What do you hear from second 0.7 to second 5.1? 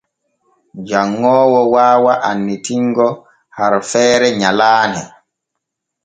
Janŋoowo waawa annitingo harfeere nyalaane.